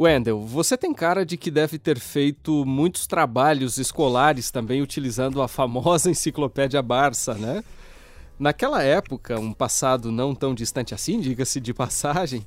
[0.00, 5.46] Wendel, você tem cara de que deve ter feito muitos trabalhos escolares também utilizando a
[5.46, 7.62] famosa enciclopédia Barça, né?
[8.38, 12.46] Naquela época, um passado não tão distante assim, diga-se de passagem,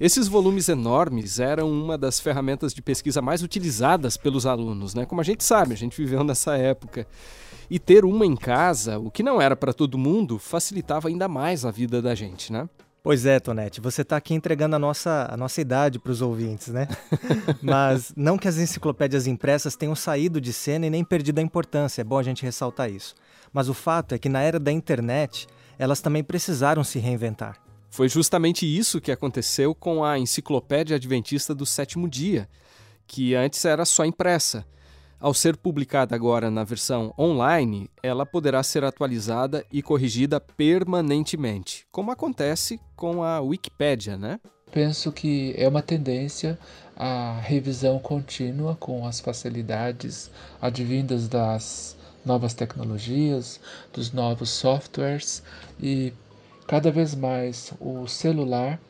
[0.00, 5.04] esses volumes enormes eram uma das ferramentas de pesquisa mais utilizadas pelos alunos, né?
[5.04, 7.06] Como a gente sabe, a gente viveu nessa época.
[7.68, 11.66] E ter uma em casa, o que não era para todo mundo, facilitava ainda mais
[11.66, 12.66] a vida da gente, né?
[13.04, 16.68] Pois é, Tonete, você está aqui entregando a nossa, a nossa idade para os ouvintes,
[16.68, 16.88] né?
[17.60, 22.00] Mas não que as enciclopédias impressas tenham saído de cena e nem perdido a importância,
[22.00, 23.14] é bom a gente ressaltar isso.
[23.52, 25.46] Mas o fato é que na era da internet,
[25.78, 27.58] elas também precisaram se reinventar.
[27.90, 32.48] Foi justamente isso que aconteceu com a Enciclopédia Adventista do Sétimo Dia,
[33.06, 34.64] que antes era só impressa.
[35.20, 42.10] Ao ser publicada agora na versão online, ela poderá ser atualizada e corrigida permanentemente, como
[42.10, 44.38] acontece com a Wikipédia, né?
[44.70, 46.58] Penso que é uma tendência
[46.96, 50.30] à revisão contínua com as facilidades
[50.60, 53.60] advindas das novas tecnologias,
[53.92, 55.42] dos novos softwares
[55.80, 56.12] e
[56.66, 58.80] cada vez mais o celular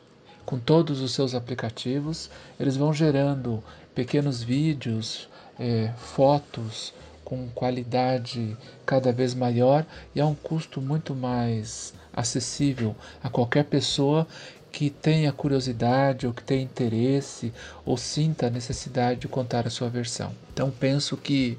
[0.45, 3.63] com todos os seus aplicativos, eles vão gerando
[3.93, 5.27] pequenos vídeos,
[5.59, 13.29] é, fotos com qualidade cada vez maior e a um custo muito mais acessível a
[13.29, 14.27] qualquer pessoa
[14.71, 17.53] que tenha curiosidade ou que tenha interesse
[17.85, 20.33] ou sinta a necessidade de contar a sua versão.
[20.53, 21.57] Então penso que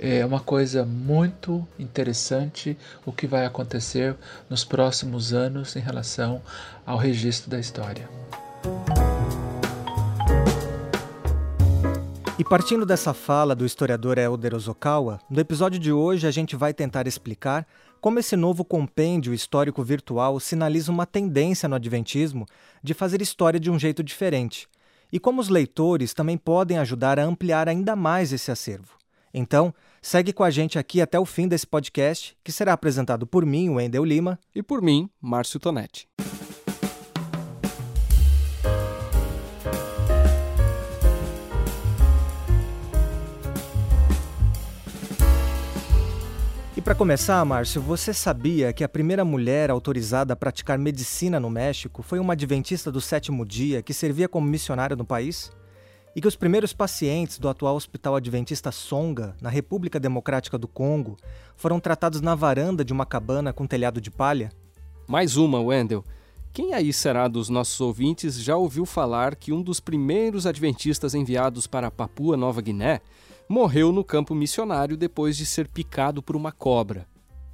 [0.00, 4.16] é uma coisa muito interessante o que vai acontecer
[4.50, 6.42] nos próximos anos em relação
[6.84, 8.08] ao registro da história.
[12.38, 16.74] E partindo dessa fala do historiador Elder Ozokawa, no episódio de hoje a gente vai
[16.74, 17.66] tentar explicar
[17.98, 22.44] como esse novo compêndio histórico virtual sinaliza uma tendência no Adventismo
[22.82, 24.68] de fazer história de um jeito diferente,
[25.10, 28.98] e como os leitores também podem ajudar a ampliar ainda mais esse acervo.
[29.32, 33.46] Então, segue com a gente aqui até o fim desse podcast, que será apresentado por
[33.46, 36.06] mim, Wendel Lima, e por mim, Márcio Tonetti.
[46.86, 52.00] Para começar, Márcio, você sabia que a primeira mulher autorizada a praticar medicina no México
[52.00, 55.50] foi uma adventista do sétimo dia que servia como missionária no país?
[56.14, 61.16] E que os primeiros pacientes do atual Hospital Adventista Songa, na República Democrática do Congo,
[61.56, 64.52] foram tratados na varanda de uma cabana com telhado de palha?
[65.08, 66.04] Mais uma, Wendell.
[66.52, 71.66] Quem aí será dos nossos ouvintes já ouviu falar que um dos primeiros adventistas enviados
[71.66, 73.00] para Papua Nova Guiné
[73.48, 77.06] morreu no campo missionário depois de ser picado por uma cobra.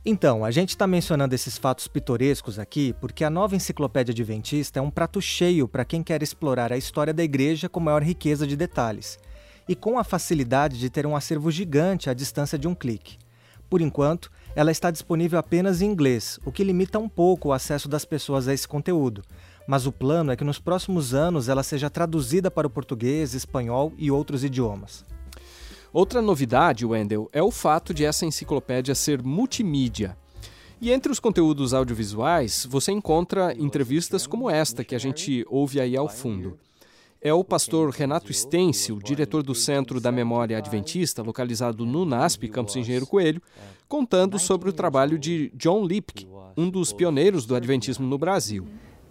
[0.04, 4.82] Então, a gente está mencionando esses fatos pitorescos aqui porque a nova enciclopédia adventista é
[4.82, 8.56] um prato cheio para quem quer explorar a história da igreja com maior riqueza de
[8.56, 9.18] detalhes
[9.68, 13.18] e com a facilidade de ter um acervo gigante à distância de um clique.
[13.70, 17.88] Por enquanto, ela está disponível apenas em inglês, o que limita um pouco o acesso
[17.88, 19.22] das pessoas a esse conteúdo.
[19.68, 23.92] Mas o plano é que nos próximos anos ela seja traduzida para o português, espanhol
[23.96, 25.04] e outros idiomas.
[25.92, 30.16] Outra novidade, Wendell, é o fato de essa enciclopédia ser multimídia.
[30.80, 35.96] E entre os conteúdos audiovisuais, você encontra entrevistas como esta que a gente ouve aí
[35.96, 36.58] ao fundo.
[37.20, 42.74] É o pastor Renato Stencil, diretor do Centro da Memória Adventista, localizado no NASP, Campos
[42.74, 43.40] Engenheiro Coelho,
[43.86, 46.26] contando sobre o trabalho de John Lipke,
[46.56, 48.66] um dos pioneiros do Adventismo no Brasil.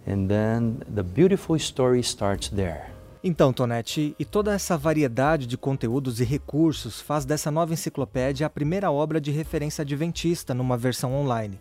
[0.06, 2.91] And then the beautiful story starts there.
[3.24, 8.50] Então, Tonetti, e toda essa variedade de conteúdos e recursos faz dessa nova enciclopédia a
[8.50, 11.56] primeira obra de referência adventista numa versão online,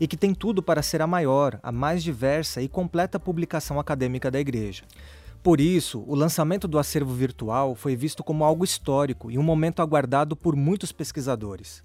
[0.00, 4.32] e que tem tudo para ser a maior, a mais diversa e completa publicação acadêmica
[4.32, 4.82] da Igreja.
[5.44, 9.82] Por isso, o lançamento do acervo virtual foi visto como algo histórico e um momento
[9.82, 11.84] aguardado por muitos pesquisadores.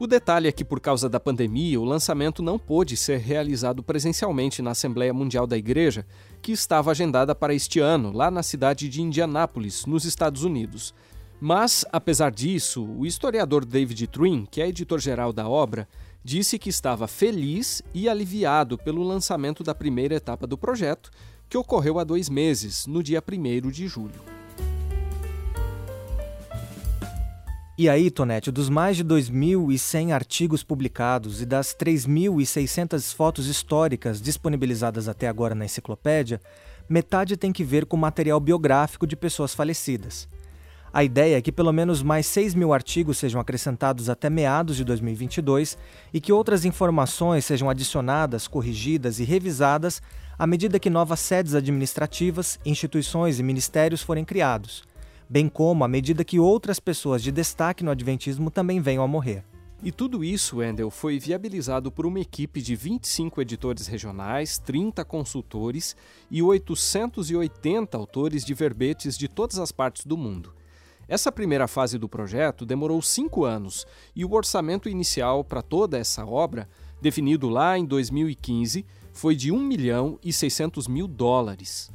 [0.00, 4.62] O detalhe é que, por causa da pandemia, o lançamento não pôde ser realizado presencialmente
[4.62, 6.06] na Assembleia Mundial da Igreja,
[6.40, 10.94] que estava agendada para este ano, lá na cidade de Indianápolis, nos Estados Unidos.
[11.40, 15.88] Mas, apesar disso, o historiador David Trin, que é editor-geral da obra,
[16.22, 21.10] disse que estava feliz e aliviado pelo lançamento da primeira etapa do projeto,
[21.48, 24.37] que ocorreu há dois meses, no dia 1 de julho.
[27.80, 35.06] E aí, Tonete, dos mais de 2.100 artigos publicados e das 3.600 fotos históricas disponibilizadas
[35.06, 36.40] até agora na enciclopédia,
[36.88, 40.26] metade tem que ver com material biográfico de pessoas falecidas.
[40.92, 44.82] A ideia é que pelo menos mais 6 mil artigos sejam acrescentados até meados de
[44.82, 45.78] 2022
[46.12, 50.02] e que outras informações sejam adicionadas, corrigidas e revisadas
[50.36, 54.82] à medida que novas sedes administrativas, instituições e ministérios forem criados,
[55.28, 59.44] bem como à medida que outras pessoas de destaque no Adventismo também venham a morrer.
[59.80, 65.96] E tudo isso, Wendel, foi viabilizado por uma equipe de 25 editores regionais, 30 consultores
[66.28, 70.52] e 880 autores de verbetes de todas as partes do mundo.
[71.06, 73.86] Essa primeira fase do projeto demorou cinco anos
[74.16, 76.68] e o orçamento inicial para toda essa obra,
[77.00, 81.90] definido lá em 2015, foi de 1 milhão e 600 mil dólares.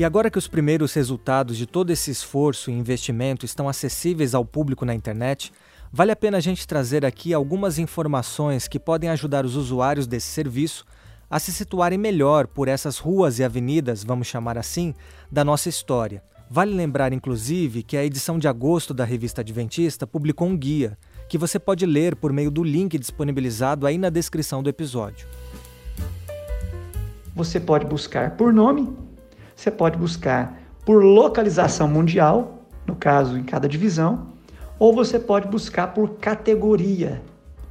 [0.00, 4.46] E agora que os primeiros resultados de todo esse esforço e investimento estão acessíveis ao
[4.46, 5.52] público na internet,
[5.92, 10.28] Vale a pena a gente trazer aqui algumas informações que podem ajudar os usuários desse
[10.28, 10.86] serviço
[11.28, 14.94] a se situarem melhor por essas ruas e avenidas, vamos chamar assim,
[15.30, 16.22] da nossa história.
[16.48, 20.96] Vale lembrar, inclusive, que a edição de agosto da revista Adventista publicou um guia
[21.28, 25.28] que você pode ler por meio do link disponibilizado aí na descrição do episódio.
[27.34, 29.09] Você pode buscar por nome,
[29.60, 34.28] você pode buscar por localização mundial, no caso em cada divisão,
[34.78, 37.20] ou você pode buscar por categoria,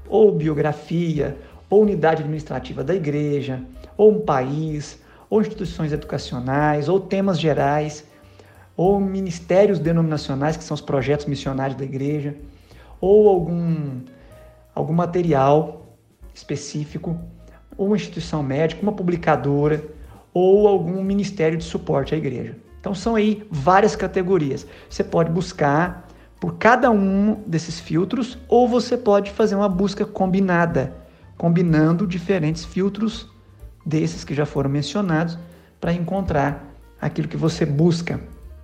[0.08, 1.36] ou biografia,
[1.68, 3.64] ou unidade administrativa da igreja,
[3.98, 5.02] ou um país,
[5.32, 8.06] ou instituições educacionais, ou temas gerais,
[8.78, 12.36] ou ministérios denominacionais, que são os projetos missionários da igreja,
[13.02, 14.02] ou algum,
[14.76, 15.98] algum material
[16.36, 17.20] específico,
[17.76, 19.98] ou uma instituição médica, uma publicadora,
[20.34, 22.56] ou algum ministério de suporte à igreja.
[22.80, 24.66] Então são aí várias categorias.
[24.90, 26.08] Você pode buscar
[26.40, 30.96] por cada um desses filtros, ou você pode fazer uma busca combinada,
[31.38, 33.28] combinando diferentes filtros
[33.86, 35.38] desses que já foram mencionados
[35.82, 38.22] para encontrar aquilo que você busca.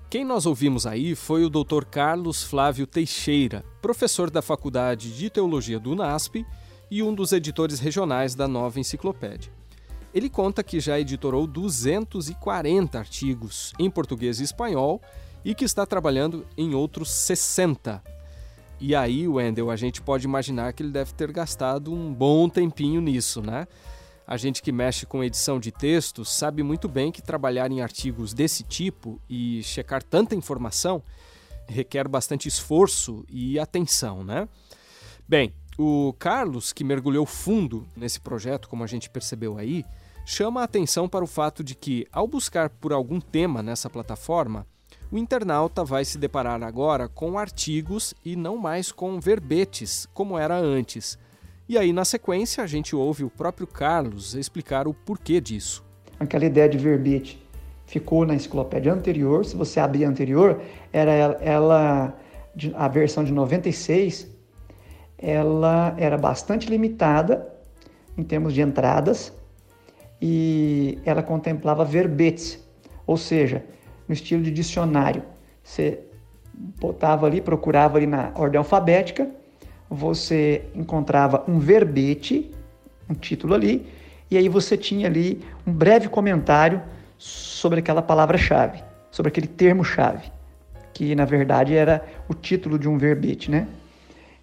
[0.09, 1.83] Quem nós ouvimos aí foi o Dr.
[1.89, 6.45] Carlos Flávio Teixeira, professor da Faculdade de Teologia do UNASP
[6.89, 9.51] e um dos editores regionais da Nova Enciclopédia.
[10.15, 15.01] Ele conta que já editorou 240 artigos em português e espanhol
[15.43, 18.01] e que está trabalhando em outros 60.
[18.79, 23.01] E aí, Wendel, a gente pode imaginar que ele deve ter gastado um bom tempinho
[23.01, 23.67] nisso, né?
[24.25, 28.33] A gente que mexe com edição de textos sabe muito bem que trabalhar em artigos
[28.33, 31.03] desse tipo e checar tanta informação
[31.67, 34.47] requer bastante esforço e atenção, né?
[35.27, 39.83] Bem, o Carlos, que mergulhou fundo nesse projeto, como a gente percebeu aí,
[40.25, 44.65] chama a atenção para o fato de que, ao buscar por algum tema nessa plataforma,
[45.11, 50.57] o internauta vai se deparar agora com artigos e não mais com verbetes, como era
[50.57, 51.17] antes.
[51.69, 55.85] E aí, na sequência, a gente ouve o próprio Carlos explicar o porquê disso.
[56.19, 57.41] Aquela ideia de verbete
[57.85, 59.45] ficou na enciclopédia anterior.
[59.45, 60.59] Se você abrir a anterior,
[60.91, 62.17] era ela,
[62.73, 64.27] a versão de 96,
[65.17, 67.47] ela era bastante limitada
[68.17, 69.31] em termos de entradas
[70.27, 72.59] e ela contemplava verbetes,
[73.05, 73.63] ou seja,
[74.07, 75.21] no estilo de dicionário.
[75.63, 75.99] Você
[76.81, 79.29] botava ali, procurava ali na ordem alfabética,
[79.87, 82.49] você encontrava um verbete,
[83.07, 83.85] um título ali,
[84.31, 86.81] e aí você tinha ali um breve comentário
[87.19, 90.31] sobre aquela palavra-chave, sobre aquele termo-chave,
[90.91, 93.67] que na verdade era o título de um verbete, né?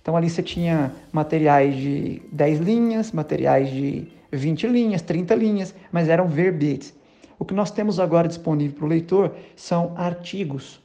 [0.02, 6.08] Então ali você tinha materiais de 10 linhas, materiais de 20 linhas, 30 linhas, mas
[6.08, 6.92] eram verbetes.
[7.38, 10.82] O que nós temos agora disponível para o leitor são artigos.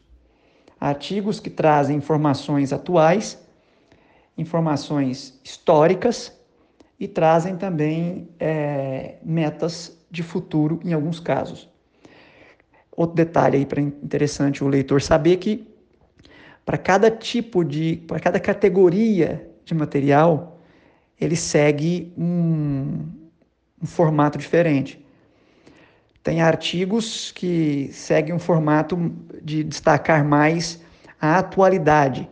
[0.80, 3.40] Artigos que trazem informações atuais,
[4.38, 6.32] informações históricas
[7.00, 11.68] e trazem também é, metas de futuro em alguns casos.
[12.96, 15.68] Outro detalhe aí para interessante o leitor saber que
[16.68, 20.60] para cada tipo de, para cada categoria de material,
[21.18, 23.06] ele segue um,
[23.82, 25.02] um formato diferente.
[26.22, 28.98] Tem artigos que seguem um formato
[29.42, 30.82] de destacar mais
[31.22, 32.30] a atualidade.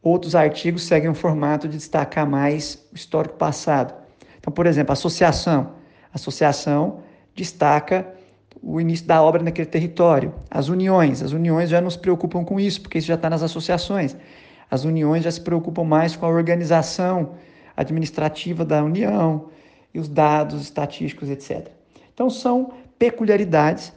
[0.00, 3.94] Outros artigos seguem um formato de destacar mais o histórico passado.
[4.38, 5.72] Então, por exemplo, associação.
[6.14, 7.02] Associação
[7.34, 8.14] destaca
[8.62, 10.34] o início da obra naquele território.
[10.50, 11.22] As uniões.
[11.22, 14.16] As uniões já não se preocupam com isso, porque isso já está nas associações.
[14.70, 17.34] As uniões já se preocupam mais com a organização
[17.76, 19.48] administrativa da união
[19.94, 21.68] e os dados estatísticos, etc.
[22.12, 23.92] Então, são peculiaridades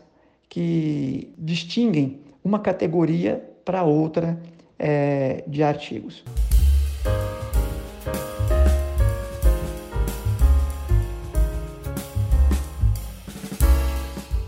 [0.47, 4.39] que distinguem uma categoria para outra
[4.77, 6.23] é, de artigos.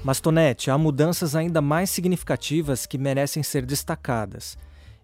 [0.04, 4.58] Mas, Tonete, há mudanças ainda mais significativas que merecem ser destacadas.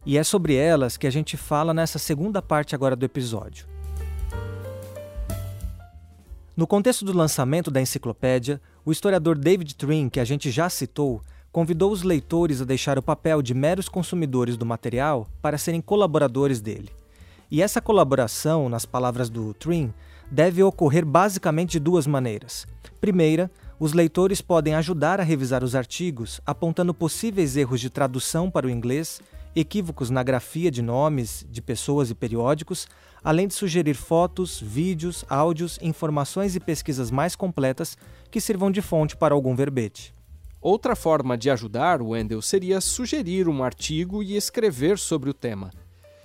[0.05, 3.65] E é sobre elas que a gente fala nessa segunda parte agora do episódio.
[6.55, 11.21] No contexto do lançamento da enciclopédia, o historiador David Trin, que a gente já citou,
[11.49, 16.59] convidou os leitores a deixar o papel de meros consumidores do material para serem colaboradores
[16.59, 16.89] dele.
[17.49, 19.93] E essa colaboração, nas palavras do Trin,
[20.29, 22.67] deve ocorrer basicamente de duas maneiras.
[22.99, 23.49] Primeira,
[23.79, 28.69] os leitores podem ajudar a revisar os artigos, apontando possíveis erros de tradução para o
[28.69, 29.21] inglês,
[29.55, 32.87] equívocos na grafia de nomes de pessoas e periódicos,
[33.23, 37.97] além de sugerir fotos, vídeos, áudios, informações e pesquisas mais completas
[38.29, 40.13] que sirvam de fonte para algum verbete.
[40.61, 45.71] Outra forma de ajudar Wendell seria sugerir um artigo e escrever sobre o tema.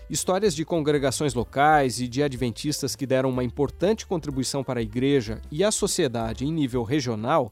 [0.09, 5.41] Histórias de congregações locais e de adventistas que deram uma importante contribuição para a igreja
[5.51, 7.51] e a sociedade em nível regional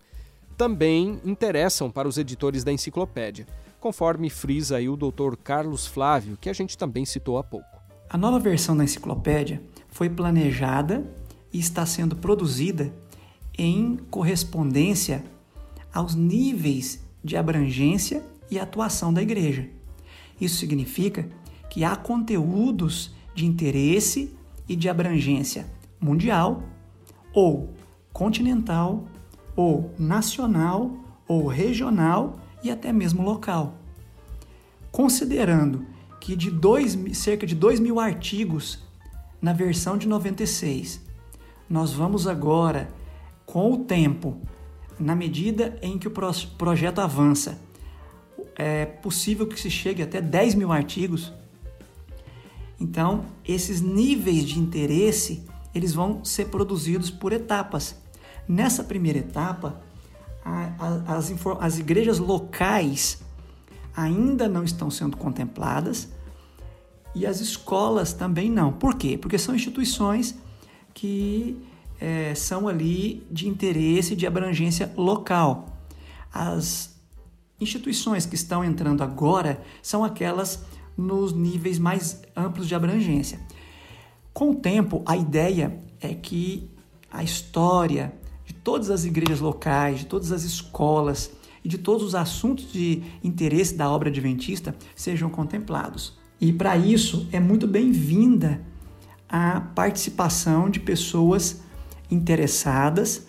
[0.57, 3.47] também interessam para os editores da enciclopédia,
[3.81, 5.35] conforme frisa o Dr.
[5.43, 7.67] Carlos Flávio, que a gente também citou há pouco.
[8.09, 11.11] A nova versão da enciclopédia foi planejada
[11.51, 12.93] e está sendo produzida
[13.57, 15.25] em correspondência
[15.93, 19.67] aos níveis de abrangência e atuação da igreja.
[20.39, 21.29] Isso significa
[21.73, 24.37] que há conteúdos de interesse
[24.69, 25.67] e de abrangência
[25.99, 26.63] mundial,
[27.33, 27.73] ou
[28.13, 29.09] continental,
[29.57, 30.95] ou nacional,
[31.27, 33.73] ou regional e até mesmo local.
[34.91, 35.87] Considerando
[36.21, 38.81] que de dois, cerca de 2 mil artigos
[39.41, 41.01] na versão de 96,
[41.71, 42.91] nós vamos agora,
[43.47, 44.37] com o tempo,
[45.01, 46.13] na medida em que o
[46.59, 47.59] projeto avança,
[48.57, 51.33] é possível que se chegue até 10 mil artigos
[52.83, 57.95] então, esses níveis de interesse, eles vão ser produzidos por etapas.
[58.49, 59.81] Nessa primeira etapa,
[60.45, 63.23] a, a, as, as igrejas locais
[63.97, 66.09] ainda não estão sendo contempladas
[67.15, 68.73] e as escolas também não.
[68.73, 69.17] Por quê?
[69.17, 70.35] Porque são instituições
[70.93, 71.57] que
[72.01, 75.69] é, são ali de interesse de abrangência local.
[76.33, 76.97] As
[77.61, 80.65] instituições que estão entrando agora são aquelas
[80.97, 83.41] nos níveis mais amplos de abrangência.
[84.33, 86.71] Com o tempo, a ideia é que
[87.11, 88.13] a história
[88.45, 91.31] de todas as igrejas locais, de todas as escolas
[91.65, 96.19] e de todos os assuntos de interesse da obra adventista sejam contemplados.
[96.41, 98.61] E para isso é muito bem-vinda
[99.29, 101.63] a participação de pessoas
[102.11, 103.27] interessadas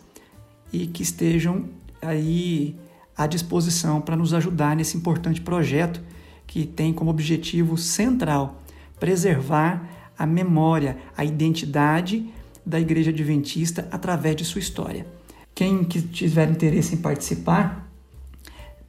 [0.72, 1.70] e que estejam
[2.02, 2.76] aí
[3.16, 6.02] à disposição para nos ajudar nesse importante projeto
[6.48, 8.62] que tem como objetivo central
[9.00, 12.32] preservar a memória, a identidade
[12.66, 15.06] da Igreja Adventista através de sua história.
[15.54, 17.90] Quem que tiver interesse em participar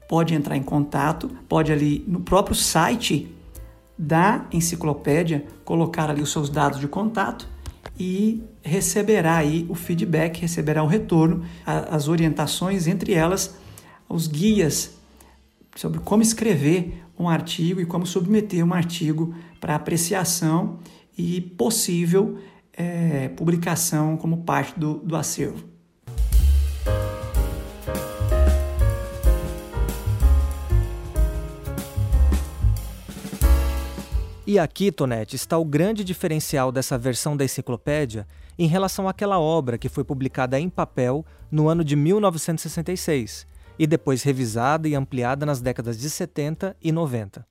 [0.08, 3.34] pode entrar em contato, pode ali no próprio site
[3.96, 7.48] da enciclopédia colocar ali os seus dados de contato
[7.98, 13.56] e receberá aí o feedback, receberá o retorno, as orientações, entre elas
[14.08, 14.94] os guias
[15.76, 20.78] sobre como escrever um artigo e como submeter um artigo para apreciação
[21.16, 22.38] e possível
[22.72, 25.74] é, publicação como parte do, do acervo.
[34.46, 38.26] E aqui, Tonete, está o grande diferencial dessa versão da enciclopédia
[38.58, 43.46] em relação àquela obra que foi publicada em papel no ano de 1966
[43.78, 47.44] e depois revisada e ampliada nas décadas de 70 e 90?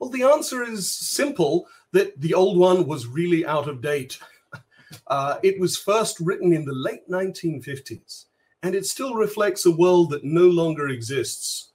[0.00, 4.18] Well, the answer is simple that the old one was really out of date.
[5.06, 8.24] Uh, it was first written in the late 1950s,
[8.62, 11.72] and it still reflects a world that no longer exists.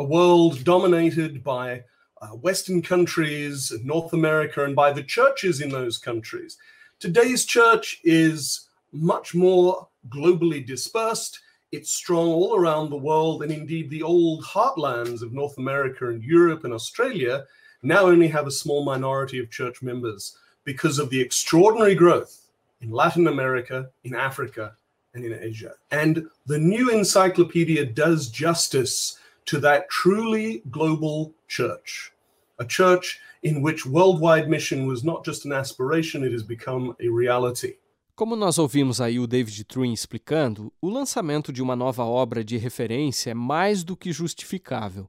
[0.00, 1.84] A world dominated by
[2.20, 6.58] uh, Western countries, North America, and by the churches in those countries.
[6.98, 11.38] Today's church is much more globally dispersed
[11.72, 16.22] it's strong all around the world, and indeed the old heartlands of North America and
[16.22, 17.44] Europe and Australia
[17.82, 22.48] now only have a small minority of church members because of the extraordinary growth
[22.80, 24.76] in Latin America, in Africa,
[25.14, 25.74] and in Asia.
[25.90, 32.12] And the new encyclopedia does justice to that truly global church,
[32.58, 37.08] a church in which worldwide mission was not just an aspiration, it has become a
[37.08, 37.74] reality.
[38.20, 42.58] Como nós ouvimos aí o David Truin explicando, o lançamento de uma nova obra de
[42.58, 45.08] referência é mais do que justificável.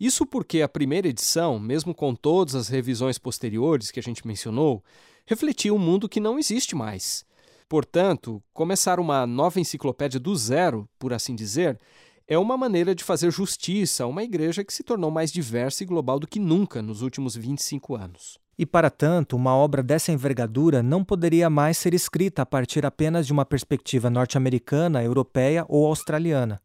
[0.00, 4.82] Isso porque a primeira edição, mesmo com todas as revisões posteriores que a gente mencionou,
[5.24, 7.24] refletia um mundo que não existe mais.
[7.68, 11.78] Portanto, começar uma nova enciclopédia do zero, por assim dizer,
[12.26, 15.86] é uma maneira de fazer justiça a uma igreja que se tornou mais diversa e
[15.86, 18.43] global do que nunca nos últimos 25 anos.
[18.58, 23.26] E para tanto, uma obra dessa envergadura não poderia mais ser escrita a partir apenas
[23.26, 26.60] de uma perspectiva norte-americana, europeia ou australiana.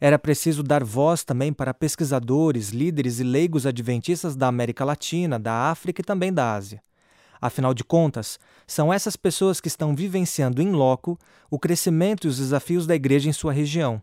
[0.00, 5.70] Era preciso dar voz também para pesquisadores, líderes e leigos adventistas da América Latina, da
[5.70, 6.82] África e também da Ásia.
[7.40, 11.18] Afinal de contas, são essas pessoas que estão vivenciando em loco
[11.50, 14.02] o crescimento e os desafios da igreja em sua região.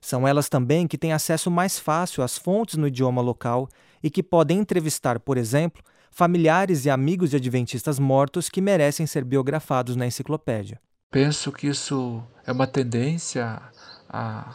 [0.00, 3.68] São elas também que têm acesso mais fácil às fontes no idioma local
[4.02, 5.82] e que podem entrevistar, por exemplo,
[6.16, 10.80] familiares e amigos de adventistas mortos que merecem ser biografados na enciclopédia.
[11.10, 13.60] Penso que isso é uma tendência
[14.08, 14.54] a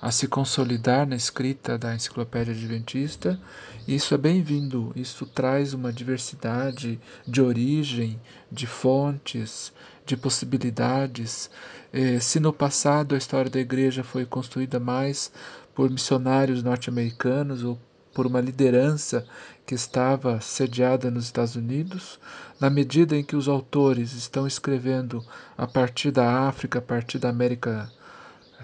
[0.00, 3.38] a se consolidar na escrita da Enciclopédia Adventista.
[3.86, 8.18] Isso é bem-vindo, isso traz uma diversidade de origem,
[8.50, 9.72] de fontes,
[10.06, 11.50] de possibilidades.
[11.92, 15.30] Eh, se no passado a história da igreja foi construída mais
[15.74, 17.78] por missionários norte-americanos ou
[18.14, 19.26] por uma liderança
[19.70, 22.18] que estava sediada nos Estados Unidos,
[22.58, 25.24] na medida em que os autores estão escrevendo
[25.56, 27.88] a partir da África, a partir da América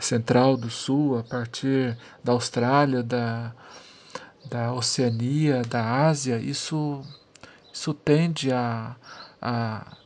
[0.00, 3.52] Central do Sul, a partir da Austrália, da,
[4.50, 7.00] da Oceania, da Ásia, isso,
[7.72, 8.96] isso tende a,
[9.40, 9.96] a,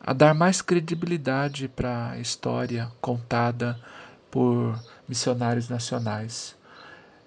[0.00, 3.78] a dar mais credibilidade para a história contada
[4.32, 4.76] por
[5.08, 6.57] missionários nacionais.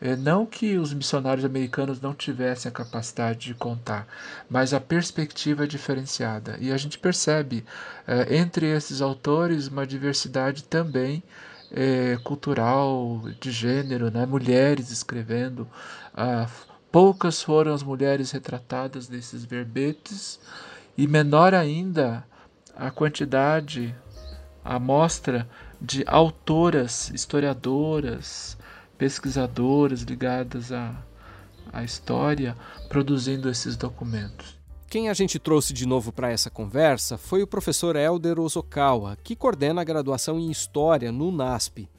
[0.02, 4.08] É, não que os missionários americanos não tivessem a capacidade de contar,
[4.50, 6.58] mas a perspectiva é diferenciada.
[6.60, 7.64] E a gente percebe
[8.08, 11.22] é, entre esses autores uma diversidade também
[11.72, 14.26] é, cultural, de gênero, né?
[14.26, 15.68] mulheres escrevendo.
[16.14, 16.48] Ah,
[16.92, 20.40] poucas foram as mulheres retratadas nesses verbetes,
[20.98, 22.26] e menor ainda
[22.76, 23.96] a quantidade,
[24.64, 25.48] a amostra
[25.80, 28.58] de autoras, historiadoras,
[29.02, 30.96] pesquisadoras ligadas à,
[31.74, 32.56] à história
[32.88, 34.60] produzindo esses documentos.
[34.88, 39.36] Quem a gente trouxe de novo para essa conversa foi o professor Elder Ozokawa, que
[39.36, 41.90] coordena a graduação em História no NASP.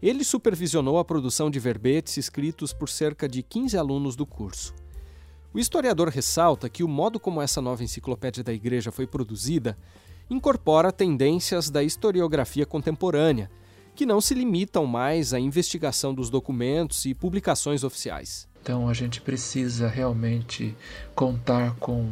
[0.00, 4.74] Ele supervisionou a produção de verbetes escritos por cerca de 15 alunos do curso.
[5.52, 9.76] O historiador ressalta que o modo como essa nova enciclopédia da Igreja foi produzida
[10.30, 13.50] incorpora tendências da historiografia contemporânea,
[13.94, 18.48] que não se limitam mais à investigação dos documentos e publicações oficiais.
[18.62, 20.76] Então a gente precisa realmente
[21.14, 22.10] contar com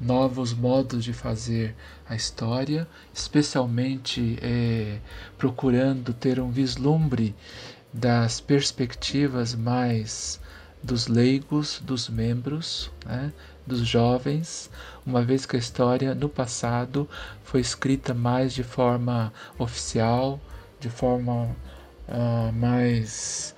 [0.00, 1.74] novos modos de fazer
[2.08, 4.98] a história, especialmente é,
[5.36, 7.34] procurando ter um vislumbre
[7.92, 10.40] das perspectivas mais
[10.82, 13.32] dos leigos, dos membros, né,
[13.66, 14.70] dos jovens,
[15.04, 17.08] uma vez que a história no passado
[17.42, 20.40] foi escrita mais de forma oficial,
[20.80, 21.54] de forma
[22.08, 23.54] uh, mais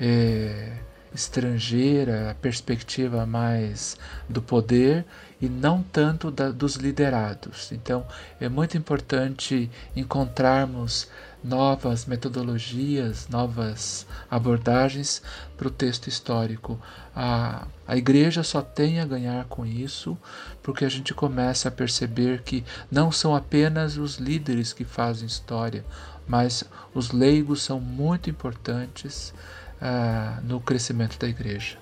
[0.00, 0.72] é,
[1.14, 3.96] estrangeira, a perspectiva mais
[4.28, 5.04] do poder
[5.40, 7.70] e não tanto da, dos liderados.
[7.72, 8.06] Então,
[8.40, 11.08] é muito importante encontrarmos
[11.44, 15.20] novas metodologias, novas abordagens
[15.58, 16.80] para o texto histórico.
[17.14, 20.16] A, a igreja só tem a ganhar com isso,
[20.62, 25.84] porque a gente começa a perceber que não são apenas os líderes que fazem história,
[26.26, 29.34] mas os leigos são muito importantes
[29.80, 31.76] ah, no crescimento da igreja.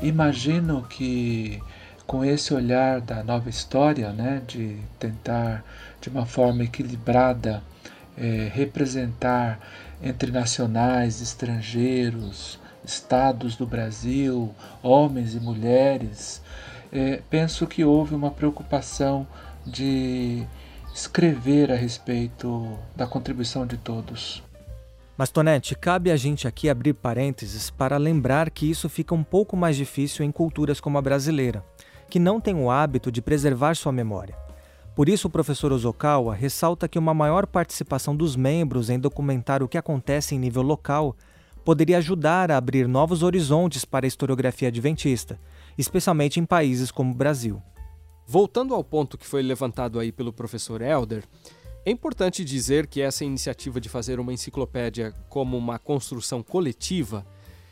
[0.00, 1.60] Imagino que
[2.06, 5.64] com esse olhar da nova história, né, de tentar
[6.00, 7.62] de uma forma equilibrada
[8.16, 9.58] é, representar
[10.02, 16.40] entre nacionais, estrangeiros, estados do Brasil, homens e mulheres,
[16.92, 19.26] é, penso que houve uma preocupação
[19.66, 20.46] de
[20.96, 24.42] escrever a respeito da contribuição de todos.
[25.14, 29.56] Mas, Tonete, cabe a gente aqui abrir parênteses para lembrar que isso fica um pouco
[29.58, 31.62] mais difícil em culturas como a brasileira,
[32.08, 34.34] que não tem o hábito de preservar sua memória.
[34.94, 39.68] Por isso, o professor Ozokawa ressalta que uma maior participação dos membros em documentar o
[39.68, 41.14] que acontece em nível local
[41.62, 45.38] poderia ajudar a abrir novos horizontes para a historiografia adventista,
[45.76, 47.62] especialmente em países como o Brasil.
[48.28, 51.22] Voltando ao ponto que foi levantado aí pelo professor Elder,
[51.84, 57.24] é importante dizer que essa iniciativa de fazer uma enciclopédia como uma construção coletiva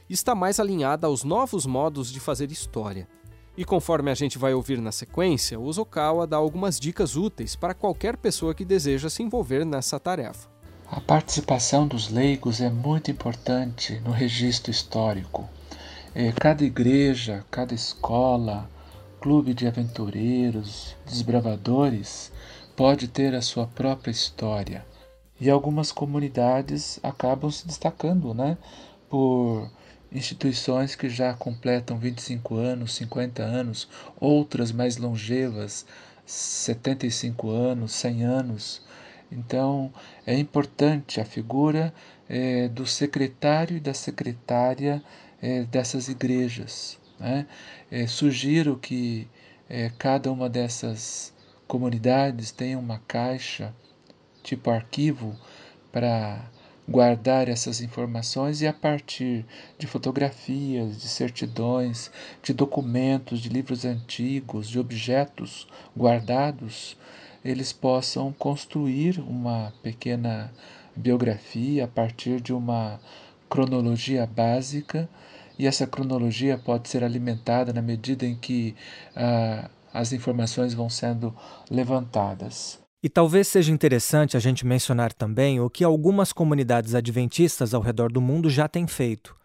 [0.08, 3.08] está mais alinhada aos novos modos de fazer história.
[3.56, 7.74] E conforme a gente vai ouvir na sequência, o Zokawa dá algumas dicas úteis para
[7.74, 10.48] qualquer pessoa que deseja se envolver nessa tarefa.
[10.88, 15.48] A participação dos leigos é muito importante no registro histórico.
[16.14, 18.70] É, cada igreja, cada escola,
[19.24, 22.30] clube de aventureiros, desbravadores,
[22.76, 24.84] pode ter a sua própria história.
[25.40, 28.58] E algumas comunidades acabam se destacando, né?
[29.08, 29.70] Por
[30.12, 33.88] instituições que já completam 25 anos, 50 anos,
[34.20, 35.86] outras mais longevas,
[36.26, 38.82] 75 anos, 100 anos.
[39.32, 39.90] Então,
[40.26, 41.94] é importante a figura
[42.28, 45.02] é, do secretário e da secretária
[45.40, 47.02] é, dessas igrejas.
[47.18, 47.46] Né?
[47.90, 49.28] É, sugiro que
[49.68, 51.32] é, cada uma dessas
[51.66, 53.74] comunidades tenha uma caixa,
[54.42, 55.34] tipo arquivo,
[55.90, 56.50] para
[56.86, 59.46] guardar essas informações e a partir
[59.78, 62.10] de fotografias, de certidões,
[62.42, 66.96] de documentos, de livros antigos, de objetos guardados,
[67.44, 70.52] eles possam construir uma pequena
[70.94, 73.00] biografia a partir de uma
[73.48, 75.08] cronologia básica
[75.58, 78.74] e essa cronologia pode ser alimentada na medida em que
[79.14, 81.34] ah, as informações vão sendo
[81.70, 82.78] levantadas.
[83.02, 88.10] E talvez seja interessante a gente mencionar também o que algumas comunidades adventistas ao redor
[88.10, 89.36] do mundo já têm feito.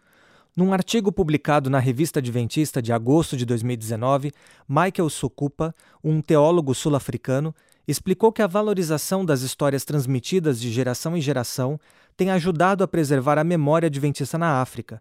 [0.56, 4.32] Num artigo publicado na Revista Adventista de agosto de 2019,
[4.68, 7.54] Michael Sokupa, um teólogo sul-africano,
[7.86, 11.78] explicou que a valorização das histórias transmitidas de geração em geração
[12.16, 15.00] tem ajudado a preservar a memória adventista na África,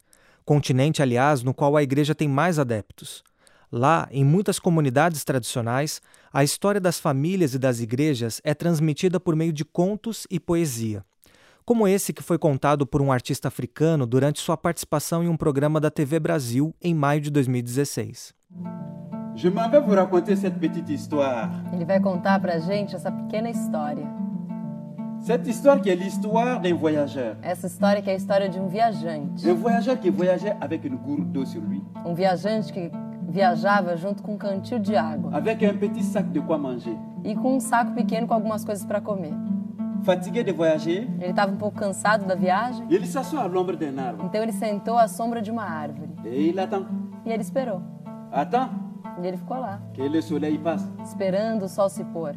[0.49, 3.23] continente, aliás, no qual a igreja tem mais adeptos.
[3.71, 6.01] Lá, em muitas comunidades tradicionais,
[6.33, 11.05] a história das famílias e das igrejas é transmitida por meio de contos e poesia,
[11.63, 15.79] como esse que foi contado por um artista africano durante sua participação em um programa
[15.79, 18.33] da TV Brasil em maio de 2016.
[19.35, 21.47] Je m'en vais vous raconter cette petite histoire.
[21.71, 24.28] Ele vai contar pra gente essa pequena história.
[25.21, 27.35] Cette histoire qui est l'histoire d'un voyageur.
[27.43, 29.45] Essa história que é a história de um viajante.
[29.45, 31.83] Un voyageur qui voyageait avec une gourde d'eau sur lui.
[32.05, 32.89] Um viajante que
[33.27, 35.35] viajava junto com um cantil de água.
[35.35, 36.97] Avec un petit sac de quoi manger.
[37.23, 39.33] E com um saco pequeno com algumas coisas para comer.
[40.03, 41.09] Fatigué de voyager.
[41.19, 42.87] Ele estava um pouco cansado da viagem.
[42.89, 44.25] Il s'assoit à l'ombre d'un arbre.
[44.25, 46.09] Então ele sentou à sombra de uma árvore.
[46.23, 46.85] Et il attend.
[47.25, 47.81] E ele esperou.
[49.21, 49.81] E ele ficou lá.
[49.93, 50.87] Que le soleil passe.
[51.03, 52.33] Esperando o sol se pôr.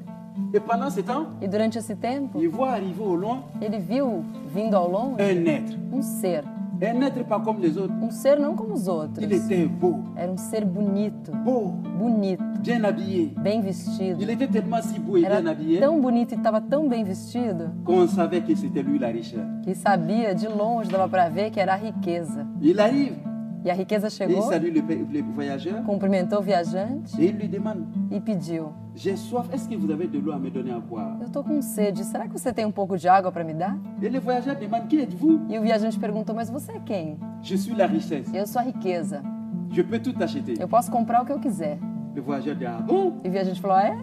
[0.54, 1.26] Et pendant ce temps.
[1.42, 2.40] E durante esse tempo.
[2.40, 3.42] Il voit arriver au loin.
[3.60, 5.20] Ele viu vindo ao longe.
[5.20, 5.76] Un être.
[5.92, 6.44] Um ser.
[6.80, 7.94] Un être pas comme les autres.
[8.02, 9.22] Um ser não como os outros.
[9.24, 10.00] Il était beau.
[10.16, 11.30] Era um ser bonito.
[11.44, 11.68] Beau.
[11.98, 12.42] Bonito.
[12.60, 13.32] Bien habillé.
[13.40, 14.20] Bem vestido.
[14.20, 15.80] Il était tellement si beau et Era bien habillé.
[15.80, 17.70] tão bonito e estava tão bem vestido.
[17.84, 19.46] Qu'on savait que c'était lui la richesse.
[19.64, 22.44] Que sabia de longe dava para ver que era a riqueza.
[22.60, 23.16] Il arrive.
[23.64, 25.84] E a riqueza Et il chegou, salue le, le voyageur.
[25.84, 28.64] cumprimentou o viajante Et il lui demande e pediu:
[28.96, 31.44] J'ai soif, est-ce que vous avez de l'eau à me donner à boire Eu tô
[31.44, 33.76] com sede, será que você tem um pouco de água para me dar?
[34.02, 37.18] Et le voyageur demande Qui êtes-vous E o viajante perguntou: Mas você é quem?
[37.42, 38.34] Je suis la richesse.
[38.36, 39.22] Eu sou a riqueza.
[39.70, 40.60] Je peux tout acheter.
[40.60, 41.78] Eu posso comprar o que eu quiser.
[42.14, 43.96] Le voyageur dit Ah bon E o viajante falou: É?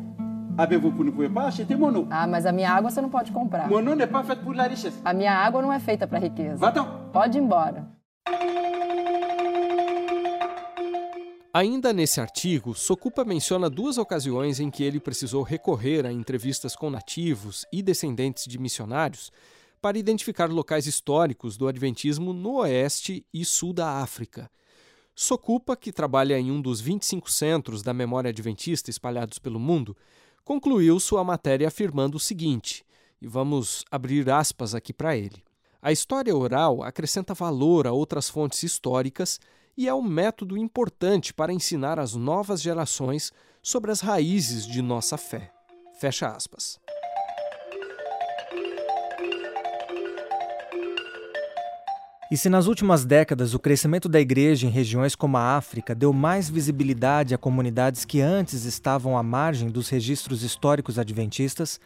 [0.58, 2.08] Ah ben vous, vous ne pouvez pas acheter mon eau.
[2.10, 3.69] Ah, mas a minha água você não pode comprar.
[3.69, 5.00] Mon eau n'est pas faite pour la richesse.
[5.04, 6.58] A minha água não é feita para riqueza.
[6.58, 6.86] Va-t'en.
[7.13, 7.88] Pode ir embora.
[11.52, 16.92] Ainda nesse artigo, Sokupa menciona duas ocasiões em que ele precisou recorrer a entrevistas com
[16.92, 19.32] nativos e descendentes de missionários
[19.82, 24.48] para identificar locais históricos do Adventismo no oeste e sul da África.
[25.16, 29.98] Sokupa, que trabalha em um dos 25 centros da memória adventista espalhados pelo mundo,
[30.46, 32.86] concluiu sua matéria afirmando o seguinte,
[33.20, 35.44] e vamos abrir aspas aqui para ele.
[35.82, 39.40] A história oral acrescenta valor a outras fontes históricas
[39.80, 43.32] e é um método importante para ensinar as novas gerações
[43.63, 45.54] sobre as raízes de nossa fé.
[46.02, 46.78] Fecha aspas.
[52.30, 56.12] E se nas últimas décadas o crescimento da igreja em regiões como a África deu
[56.12, 61.80] mais visibilidade a comunidades que antes estavam à margem dos registros históricos adventistas,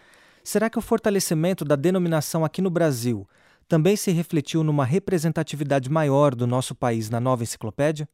[0.44, 3.28] será que o fortalecimento da denominação aqui no Brasil
[3.68, 8.08] também se refletiu numa representatividade maior do nosso país na nova enciclopédia?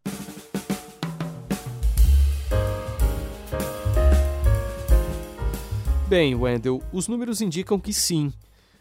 [6.10, 8.34] Bem, Wendell, os números indicam que sim.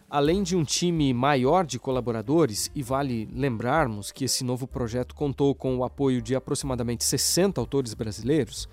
[0.08, 5.54] Além de um time maior de colaboradores, e vale lembrarmos que esse novo projeto contou
[5.54, 8.66] com o apoio de aproximadamente 60 autores brasileiros,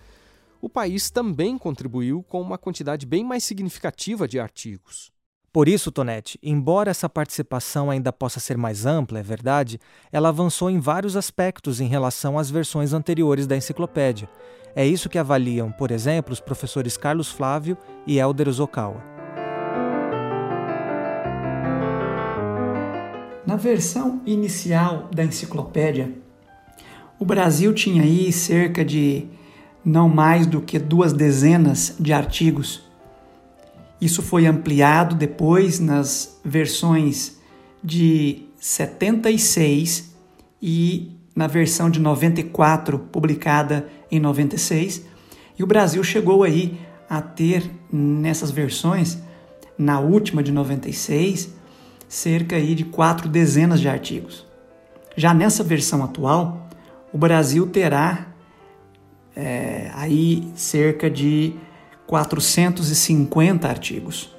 [0.62, 5.12] o país também contribuiu com uma quantidade bem mais significativa de artigos.
[5.56, 9.80] Por isso, Tonete, embora essa participação ainda possa ser mais ampla, é verdade,
[10.12, 14.28] ela avançou em vários aspectos em relação às versões anteriores da enciclopédia.
[14.76, 19.02] É isso que avaliam, por exemplo, os professores Carlos Flávio e Helder Zokawa.
[23.48, 26.12] Na versão inicial da enciclopédia,
[27.18, 29.26] o Brasil tinha aí cerca de
[29.86, 32.84] não mais do que duas dezenas de artigos.
[34.00, 37.38] Isso foi ampliado depois nas versões
[37.84, 40.16] de 76
[40.62, 45.04] e na versão de 94, publicada em 96.
[45.58, 46.80] E o Brasil chegou aí
[47.10, 49.18] a ter nessas versões,
[49.78, 51.54] na última de 96,
[52.08, 54.46] cerca aí de quatro dezenas de artigos.
[55.16, 56.70] Já nessa versão atual,
[57.14, 58.28] o Brasil terá
[59.36, 61.54] é, aí cerca de
[62.08, 64.34] 450 artigos.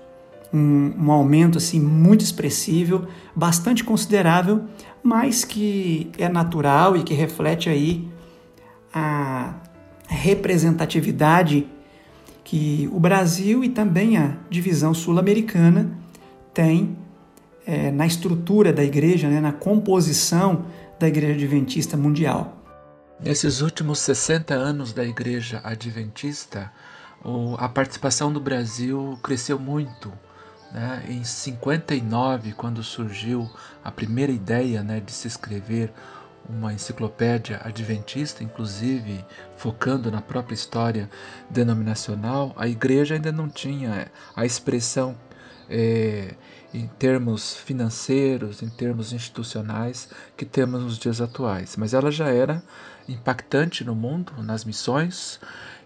[0.52, 4.64] Um, um, aumento assim muito expressivo, bastante considerável,
[5.02, 8.09] mas que é natural e que reflete aí
[8.92, 9.55] a
[10.09, 11.66] representatividade
[12.44, 15.90] que o Brasil e também a divisão sul-americana
[16.55, 16.96] tem
[17.66, 20.66] é, na estrutura da igreja, né, na composição
[20.98, 22.57] da igreja adventista mundial.
[23.20, 26.70] Nesses últimos 60 anos da igreja adventista,
[27.59, 30.12] a participação do Brasil cresceu muito.
[30.72, 31.05] Né?
[31.09, 33.50] Em 59, quando surgiu
[33.83, 35.92] a primeira ideia né, de se escrever
[36.48, 39.24] uma enciclopédia adventista, inclusive
[39.57, 41.11] focando na própria história
[41.50, 45.16] denominacional, a igreja ainda não tinha a expressão
[45.68, 46.35] é,
[46.72, 52.62] em termos financeiros, em termos institucionais que temos nos dias atuais, mas ela já era
[53.09, 55.40] impactante no mundo, nas missões,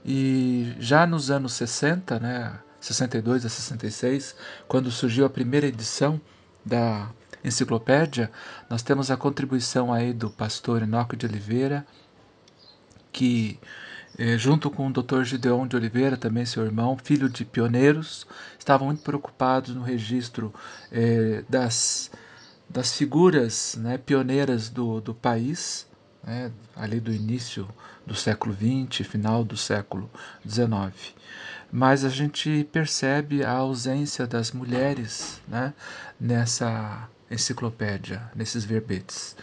[0.05, 4.35] e já nos anos 60, né, 62 a 66,
[4.67, 6.21] quando surgiu a primeira edição
[6.65, 7.11] da
[7.45, 8.31] enciclopédia,
[8.69, 11.87] nós temos a contribuição aí do pastor Enoque de Oliveira,
[13.13, 13.59] que
[14.19, 15.23] eh, junto com o Dr.
[15.23, 18.27] Gideon de Oliveira, também seu irmão, filho de pioneiros,
[18.59, 20.53] estavam muito preocupados no registro
[20.93, 22.11] eh, das,
[22.69, 25.87] das figuras né, pioneiras do, do país,
[26.23, 27.69] né, ali do início
[28.07, 30.11] do século XX, final do século
[30.49, 31.15] XIX.
[31.73, 35.73] Mas a gente percebe a ausência das mulheres né,
[36.21, 39.37] nessa enciclopédia, nesses verbetes.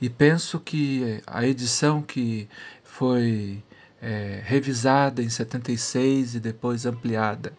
[0.00, 2.48] E penso que a edição que
[2.84, 3.62] foi
[4.00, 7.52] é, revisada em 76 e depois ampliada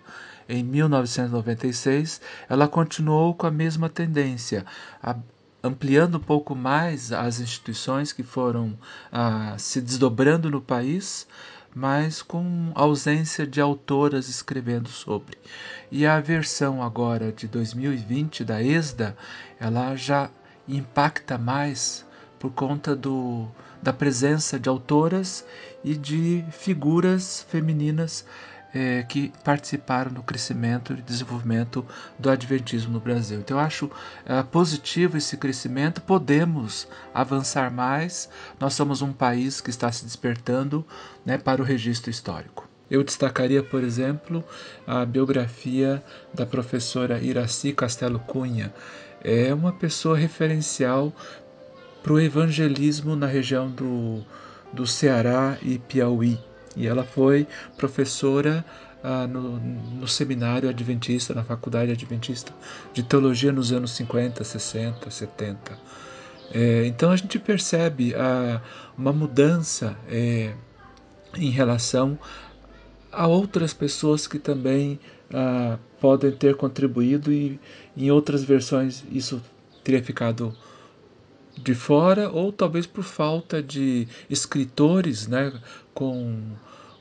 [0.50, 4.66] em 1996, ela continuou com a mesma tendência,
[5.02, 5.16] a,
[5.63, 8.78] ampliando um pouco mais as instituições que foram
[9.12, 11.28] ah, se desdobrando no país,
[11.74, 15.38] mas com ausência de autoras escrevendo sobre.
[15.91, 19.15] E a versão agora de 2020 da ESDA,
[19.60, 20.30] ela já
[20.67, 22.06] impacta mais
[22.39, 23.47] por conta do,
[23.82, 25.45] da presença de autoras
[25.84, 28.26] e de figuras femininas
[28.74, 31.86] é, que participaram do crescimento e desenvolvimento
[32.18, 33.40] do Adventismo no Brasil.
[33.40, 33.92] Então, eu acho
[34.26, 38.30] é, positivo esse crescimento, podemos avançar mais.
[38.60, 40.86] Nós somos um país que está se despertando
[41.26, 42.70] né, para o registro histórico.
[42.90, 44.44] Eu destacaria, por exemplo,
[44.86, 46.04] a biografia
[46.34, 48.74] da professora Iraci Castelo Cunha.
[49.24, 51.14] É uma pessoa referencial
[52.04, 54.26] para o evangelismo na região do,
[54.74, 56.38] do Ceará e Piauí.
[56.76, 58.64] E ela foi professora
[59.04, 62.54] ah, no, no, seminário adventista, na faculdade adventista
[62.94, 65.80] de teologia nos anos 50, 60, 70.
[66.54, 68.62] É, então a gente percebe ah,
[68.98, 70.54] uma mudança é,
[71.36, 72.18] em relação
[73.12, 75.00] a outras pessoas que também
[75.34, 77.60] ah, podem ter contribuído e
[77.96, 79.42] em outras versões isso
[79.84, 80.56] teria ficado
[81.58, 85.54] de fora ou talvez por falta de escritores né,
[85.94, 86.42] com,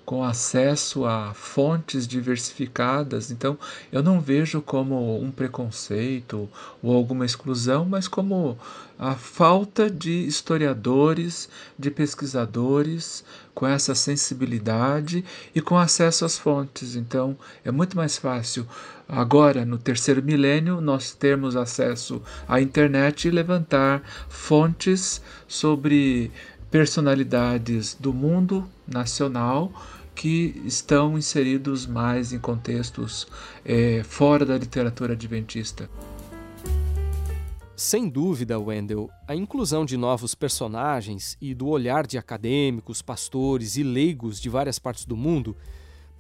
[0.04, 3.30] com acesso a fontes diversificadas.
[3.30, 3.58] Então,
[3.92, 6.48] eu não vejo como um preconceito
[6.82, 8.58] ou alguma exclusão, mas como
[8.98, 16.96] a falta de historiadores, de pesquisadores com essa sensibilidade e com acesso às fontes.
[16.96, 18.66] Então, é muito mais fácil
[19.10, 26.30] agora no terceiro milênio nós termos acesso à internet e levantar fontes sobre
[26.70, 29.72] personalidades do mundo nacional
[30.14, 33.26] que estão inseridos mais em contextos
[33.64, 35.90] é, fora da literatura adventista.
[37.74, 43.82] Sem dúvida, Wendell, a inclusão de novos personagens e do olhar de acadêmicos, pastores e
[43.82, 45.56] leigos de várias partes do mundo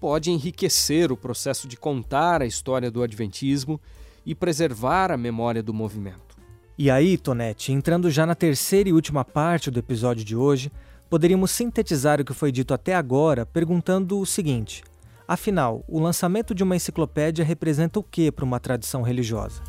[0.00, 3.78] pode enriquecer o processo de contar a história do Adventismo
[4.24, 6.36] e preservar a memória do movimento.
[6.78, 10.72] E aí, Tonete, entrando já na terceira e última parte do episódio de hoje,
[11.10, 14.82] poderíamos sintetizar o que foi dito até agora perguntando o seguinte:
[15.28, 19.62] afinal, o lançamento de uma enciclopédia representa o que para uma tradição religiosa?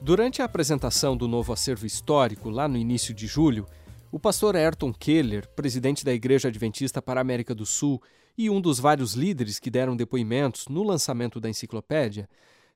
[0.00, 3.66] Durante a apresentação do novo acervo histórico, lá no início de julho,
[4.10, 8.00] o pastor Ayrton Keller, presidente da Igreja Adventista para a América do Sul
[8.38, 12.28] E um dos vários líderes que deram depoimentos no lançamento da enciclopédia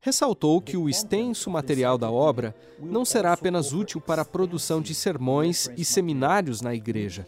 [0.03, 4.95] ressaltou que o extenso material da obra não será apenas útil para a produção de
[4.95, 7.27] sermões e seminários na igreja.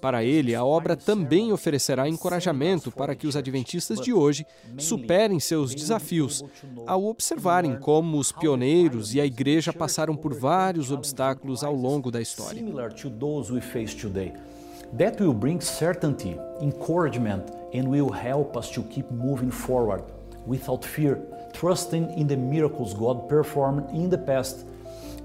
[0.00, 4.46] Para ele, a obra também oferecerá encorajamento para que os adventistas de hoje
[4.78, 6.42] superem seus desafios,
[6.86, 12.20] ao observarem como os pioneiros e a igreja passaram por vários obstáculos ao longo da
[12.20, 12.62] história.
[14.98, 20.04] That will bring certainty, encouragement, and will help us to keep moving forward
[20.46, 21.18] without fear
[21.58, 24.66] trusting in the miracles God performed in the past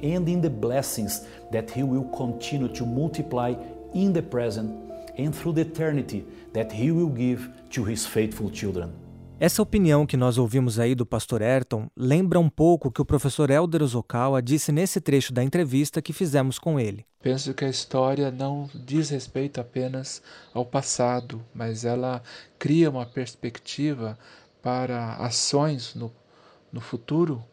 [0.02, 3.54] and in the blessings that He will continue to multiply
[3.94, 4.72] in the present
[5.18, 8.92] and through the eternity that He will give to His faithful children.
[9.40, 13.06] Essa opinião que nós ouvimos aí do pastor Ayrton lembra um pouco o que o
[13.06, 17.04] professor Helder Ozokawa disse nesse trecho da entrevista que fizemos com ele.
[17.24, 20.22] Penso que a história não diz respeito apenas
[20.54, 22.22] ao passado, mas ela
[22.60, 24.16] cria uma perspectiva
[24.62, 26.12] para ações no
[26.72, 27.44] no futuro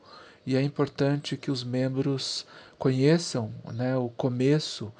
[0.46, 2.46] e é importante que os membros
[2.78, 4.90] conheçam né, o começo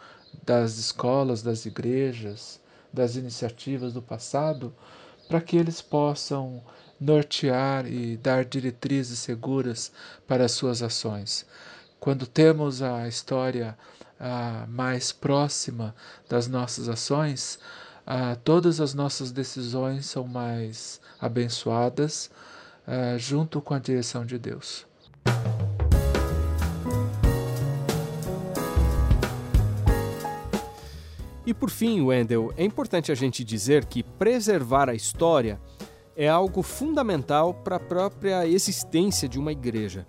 [0.44, 2.60] das escolas, das igrejas,
[2.92, 4.74] das iniciativas do passado,
[5.26, 6.62] para que eles possam
[7.00, 9.92] nortear e dar diretrizes seguras
[10.26, 11.46] para as suas ações.
[11.98, 13.76] Quando temos a história
[14.20, 15.94] a mais próxima
[16.28, 17.58] das nossas ações,
[18.44, 22.30] todas as nossas decisões são mais abençoadas,
[22.88, 24.86] uh, junto com a direção de Deus.
[31.46, 35.60] E por fim, Wendell, é importante a gente dizer que preservar a história
[36.14, 40.06] é algo fundamental para a própria existência de uma igreja.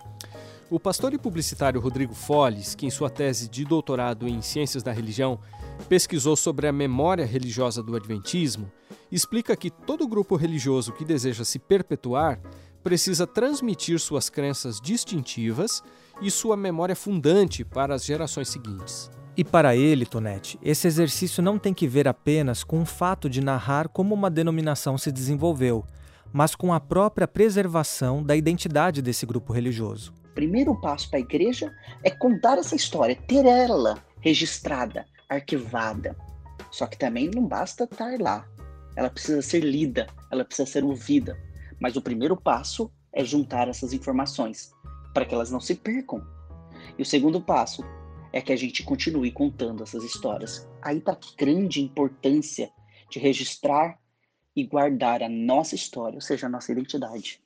[0.70, 4.92] O pastor e publicitário Rodrigo Folles, que em sua tese de doutorado em Ciências da
[4.92, 5.40] Religião
[5.88, 8.70] pesquisou sobre a memória religiosa do Adventismo,
[9.12, 12.40] explica que todo grupo religioso que deseja se perpetuar
[12.84, 15.84] precisa transmitir suas crenças distintivas
[16.22, 19.10] e sua memória fundante para as gerações seguintes.
[19.38, 23.40] E para ele, Tonete, esse exercício não tem que ver apenas com o fato de
[23.40, 25.86] narrar como uma denominação se desenvolveu,
[26.34, 30.14] mas com a própria preservação da identidade desse grupo religioso.
[30.26, 36.16] O primeiro passo para a igreja é contar essa história, ter ela registrada, arquivada.
[36.72, 38.46] Só que também não basta estar lá.
[38.96, 41.38] Ela precisa ser lida, ela precisa ser ouvida.
[41.80, 44.72] Mas o primeiro passo é juntar essas informações
[45.14, 46.22] para que elas não se percam.
[46.98, 47.84] E o segundo passo
[48.34, 50.68] é que a gente continue contando essas histórias.
[50.82, 52.70] Aí está a grande importância
[53.10, 53.98] de registrar
[54.56, 57.42] e guardar a nossa história, ou seja, a nossa identidade.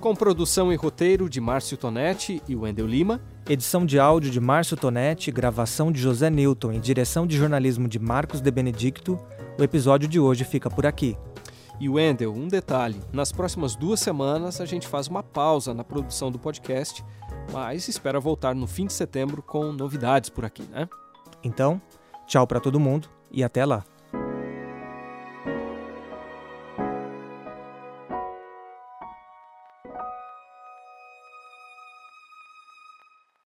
[0.00, 3.20] Com produção e roteiro de Márcio Tonetti e Wendel Lima.
[3.48, 7.98] Edição de áudio de Márcio Tonetti, gravação de José Newton e direção de jornalismo de
[7.98, 9.20] Marcos de Benedicto.
[9.58, 11.16] O episódio de hoje fica por aqui.
[11.80, 16.30] E Wendel, um detalhe: nas próximas duas semanas a gente faz uma pausa na produção
[16.30, 17.02] do podcast,
[17.50, 20.86] mas espera voltar no fim de setembro com novidades por aqui, né?
[21.42, 21.80] Então,
[22.26, 23.82] tchau para todo mundo e até lá.